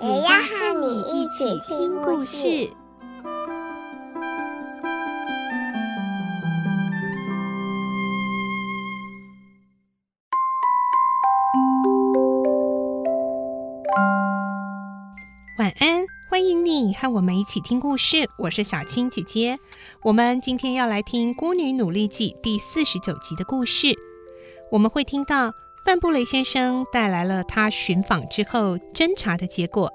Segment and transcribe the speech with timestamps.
[0.00, 2.70] 也要和你一起听故事。
[15.58, 18.30] 晚安，欢迎你和我们一起听故事。
[18.38, 19.58] 我是小青姐姐。
[20.04, 23.88] 我们今天要来听《孤女努力记》第四十九集的故事。
[24.70, 25.52] 我们会听到
[25.84, 29.90] 范布雷先生带来了他寻访之后侦查的结果，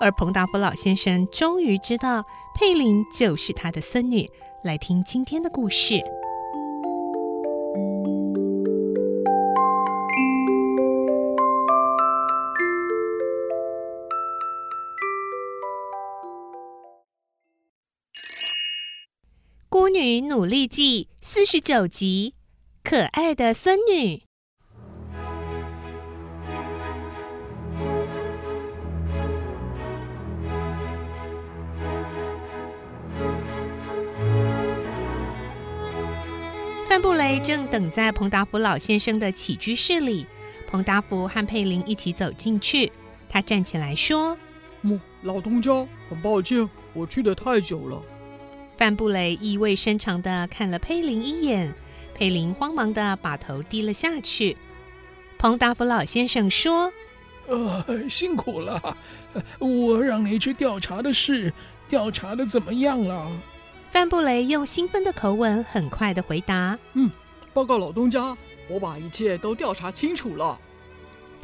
[0.00, 2.24] 而彭达福老先生终于知道
[2.54, 4.30] 佩林就是他的孙女。
[4.62, 5.94] 来听今天的故事。
[19.68, 22.34] 《孤女努力记》四十九集，
[22.84, 24.22] 可爱的孙女。
[36.92, 40.26] 范布雷正等在彭达福老先生的起居室里，
[40.66, 42.92] 彭达福和佩林一起走进去。
[43.30, 44.36] 他站起来说
[44.84, 45.72] ：“嗯，老东家，
[46.10, 48.02] 很抱歉，我去的太久了。”
[48.76, 51.72] 范布雷意味深长地看了佩林一眼，
[52.14, 54.58] 佩林慌忙地把头低了下去。
[55.38, 56.92] 彭达福老先生说
[57.48, 58.98] ：“呃，辛苦了，
[59.58, 61.54] 我让你去调查的事，
[61.88, 63.32] 调查的怎么样了？”
[63.92, 67.10] 范布雷用兴奋的口吻很快的回答：“嗯，
[67.52, 68.34] 报告老东家，
[68.66, 70.58] 我把一切都调查清楚了。”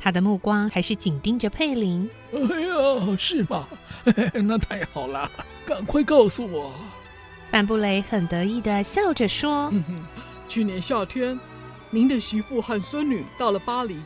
[0.00, 2.08] 他的目光还是紧盯着佩林。
[2.32, 3.68] “哎呀，是吗？
[4.32, 5.30] 那太好了，
[5.66, 6.72] 赶快告诉我。”
[7.52, 9.70] 范布雷很得意的笑着说
[10.48, 11.38] ：“去年夏天，
[11.90, 13.98] 您的媳妇和孙女到了巴黎，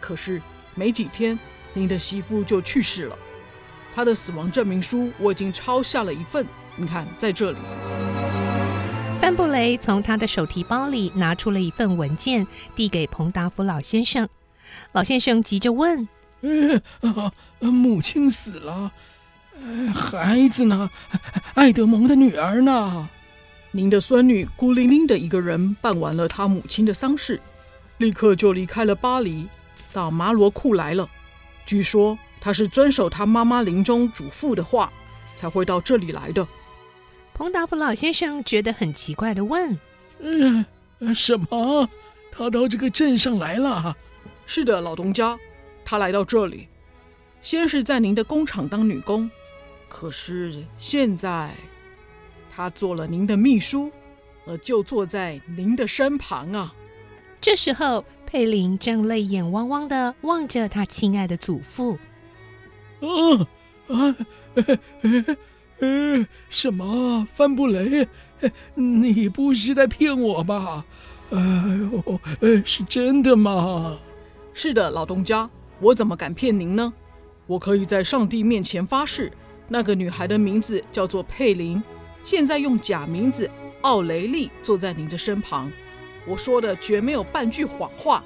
[0.00, 0.40] 可是
[0.74, 1.38] 没几天，
[1.74, 3.18] 您的媳妇就去世了。
[3.94, 6.46] 她的死亡证明书我已经抄下了一份，
[6.80, 7.58] 你看在这里。”
[9.20, 14.26] 范布雷从他的手提包里拿出了一份文件，递给彭达福老先生。
[14.92, 16.08] 老先生急着问
[17.02, 17.32] ：“呃，
[17.70, 18.90] 母亲死了。”
[19.94, 20.88] 孩子呢？
[21.52, 23.08] 爱德蒙的女儿呢？
[23.72, 27.38] 您的孙女孤零零的一个人办完了她母亲的丧事，
[27.98, 29.46] 立刻就离开了巴黎，
[29.92, 31.06] 到马罗库来了。
[31.66, 34.90] 据说她是遵守她妈妈临终嘱咐的话，
[35.36, 36.48] 才会到这里来的。
[37.34, 39.78] 彭达夫老先生觉得很奇怪的问
[40.20, 40.64] ：“嗯，
[41.14, 41.88] 什么？
[42.30, 43.96] 他到这个镇上来了
[44.44, 45.38] ？”“是的，老东家，
[45.84, 46.68] 他来到这里，
[47.40, 49.30] 先是在您的工厂当女工。”
[49.88, 51.52] 可是现在，
[52.48, 53.90] 他做了您的秘书，
[54.46, 56.74] 而就坐在您的身旁啊。
[57.40, 61.98] 这时候，佩林正泪眼汪汪的望着他亲爱的祖父。
[65.80, 67.26] 呃，什么？
[67.34, 68.06] 范布雷，
[68.74, 70.84] 你不是在骗我吧？
[71.30, 73.98] 哎呦，呃，是真的吗？
[74.52, 75.48] 是的，老东家，
[75.80, 76.92] 我怎么敢骗您呢？
[77.46, 79.32] 我可以在上帝面前发誓。
[79.68, 81.82] 那个女孩的名字叫做佩林，
[82.24, 83.48] 现在用假名字
[83.82, 85.70] 奥雷利坐在您的身旁。
[86.26, 88.22] 我说的绝没有半句谎话。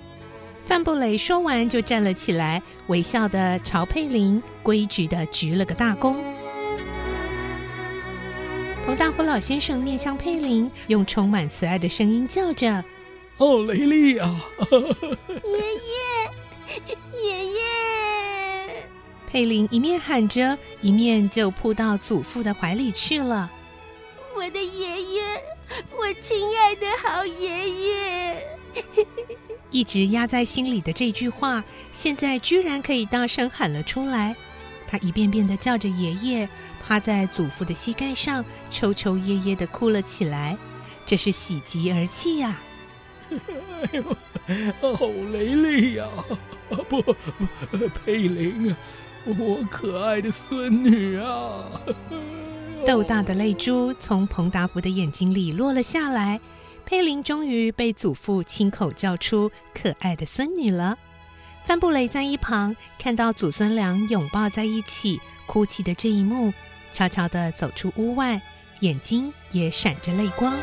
[0.66, 6.16] 范布雷说完就站了起来，微笑的朝佩林规矩的鞠了个大躬。
[8.94, 12.84] 彭达福老先生面向佩林，用充满慈爱的声音叫着
[13.38, 14.40] ：“哦雷利啊，
[15.42, 15.58] 爷
[16.70, 18.86] 爷，爷爷。”
[19.26, 23.50] 佩林一面喊着，一面就扑到祖父的怀里去了。
[24.36, 25.22] 我的爷爷，
[25.98, 28.36] 我亲爱的好爷爷！
[29.70, 34.36] 一直压在心里的这句话，现在居然可以大声喊了出来。
[34.86, 36.48] 他一遍遍地叫着爷爷，
[36.86, 40.56] 趴在祖父的膝盖上，抽抽噎噎地哭了起来。
[41.06, 42.60] 这是喜极而泣呀！
[43.30, 43.38] 哎
[43.92, 46.08] 呦，好雷利呀！
[46.88, 47.16] 不不，
[48.04, 48.76] 佩林啊！
[49.26, 51.80] 我可爱的孙女啊！
[52.86, 56.38] 豆大的泪珠从彭达福的眼睛里落了下来。
[56.84, 60.98] 佩林终于被祖父亲口叫出“可爱的孙女”了。
[61.64, 66.52] 范布雷在一旁看到祖孙俩拥抱在一起哭泣的这一幕，
[66.94, 68.40] 悄悄地走出屋外，
[68.78, 70.54] 眼睛也闪着泪光。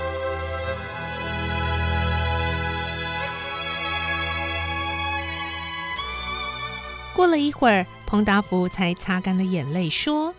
[7.13, 10.33] 过了一会儿，彭达福才擦干了眼泪，说：“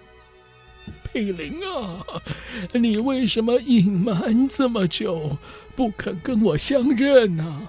[1.05, 2.03] 佩玲啊，
[2.73, 5.37] 你为什么隐瞒这么久，
[5.77, 7.69] 不肯跟我相认呢？”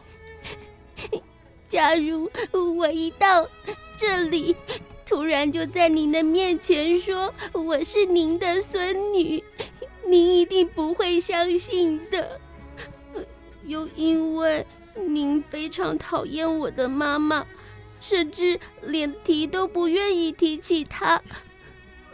[1.68, 2.32] 假如
[2.78, 3.46] 我一到
[3.98, 4.56] 这里，
[5.14, 9.44] 突然就在您的面前说我是您的孙女，
[10.08, 12.42] 您一定不会相信的。
[13.62, 14.66] 又因为
[15.08, 17.46] 您非常讨厌我的妈妈，
[18.00, 21.22] 甚至连提都不愿意提起她，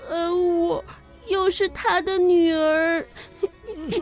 [0.09, 0.83] 而我
[1.25, 3.07] 又是她的女儿。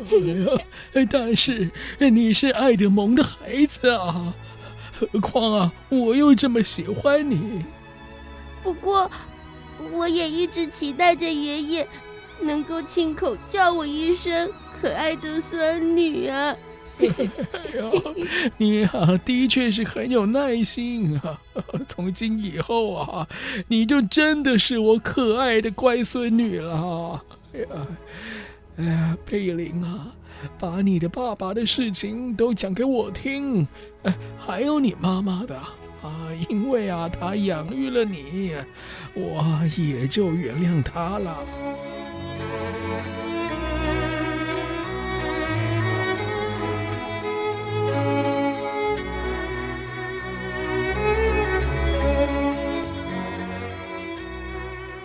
[1.12, 1.70] 但是
[2.00, 4.34] 你是爱德蒙的孩子啊。
[5.00, 7.64] 何况啊，我又这么喜欢你。
[8.68, 9.10] 不过，
[9.94, 11.88] 我也一直期待着爷爷
[12.42, 16.54] 能够亲口叫我一声可爱的孙女啊。
[18.58, 21.40] 你啊，的确是很有耐心啊。
[21.88, 23.26] 从今以后啊，
[23.70, 27.24] 你就真的是我可爱的乖孙女了。
[27.54, 27.68] 哎呀，
[28.76, 30.12] 哎呀，佩玲啊。
[30.60, 33.68] 把你的爸爸的事情都讲给我听，
[34.38, 35.56] 还有你妈妈的
[36.02, 38.54] 啊，因为啊，他养育了你，
[39.14, 39.44] 我
[39.78, 41.38] 也就原谅他了。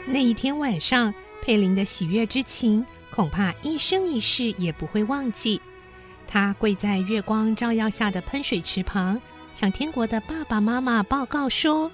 [0.04, 2.84] 那一天晚上，佩林的喜悦之情。
[3.14, 5.60] 恐怕一生一世也不会忘记。
[6.26, 9.20] 他跪在月光照耀下的喷水池旁，
[9.54, 11.90] 向天国的爸爸妈妈报告说：“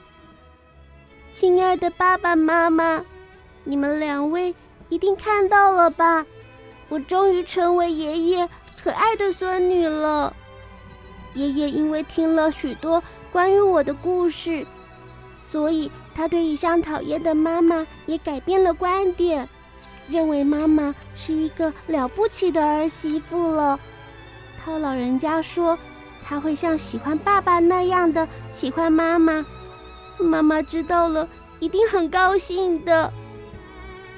[1.34, 3.04] 亲爱的爸爸妈妈，
[3.64, 4.54] 你们两位
[4.88, 6.24] 一定看到了吧？
[6.88, 8.48] 我终于成为爷爷
[8.80, 10.32] 可爱的孙女了。
[11.34, 14.64] 爷爷因为听了许多关于我的故事，
[15.50, 19.48] 所以他对一向讨厌的妈妈也改变了观点。”
[20.08, 23.78] 认为妈妈是一个了不起的儿媳妇了。
[24.64, 25.78] 他老人家说，
[26.25, 29.44] 他会像喜欢爸爸那样的喜欢妈妈。
[30.19, 31.28] 妈妈知道了，
[31.60, 33.12] 一定很高兴的。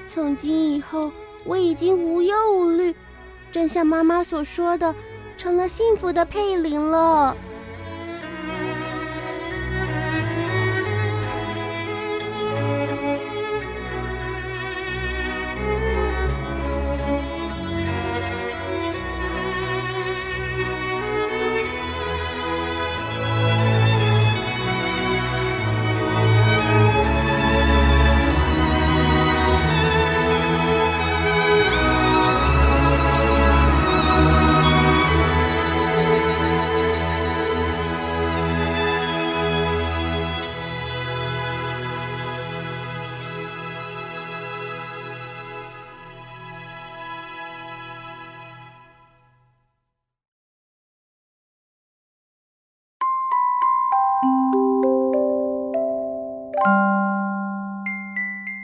[0.09, 1.13] 从今以后，
[1.45, 2.95] 我已经无忧无虑，
[3.53, 4.95] 正像妈妈所说的，
[5.37, 7.37] 成了幸福的佩林了。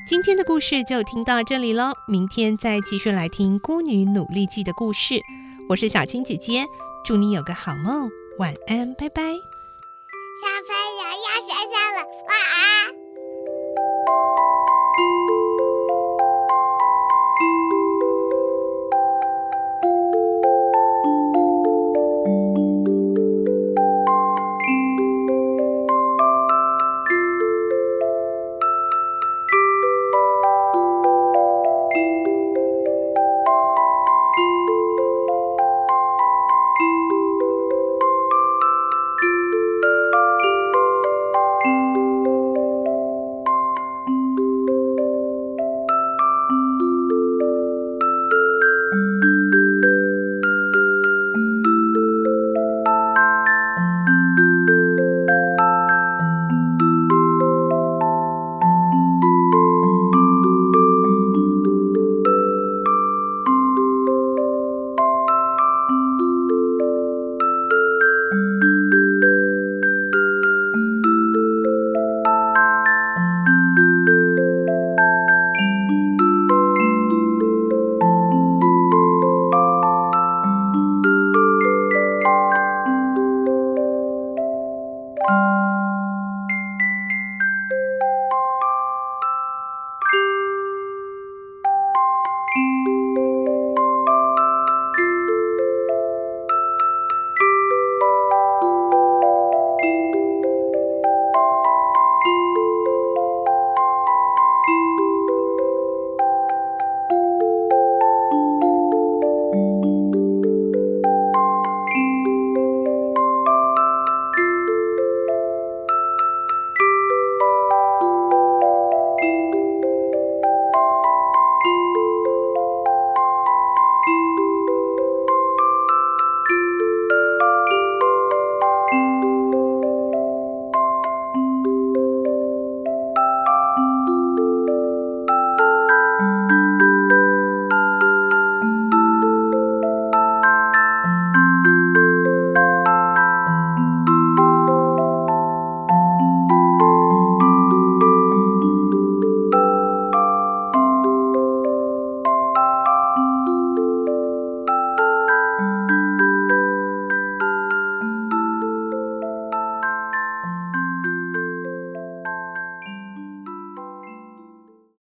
[0.08, 5.20] 今天的故事就听到这里喽，明天再继续来听《孤女努力记》的故事。
[5.68, 6.64] 我是小青姐姐，
[7.04, 8.08] 祝你有个好梦，
[8.38, 9.22] 晚安，拜拜。
[9.24, 11.28] 小朋友要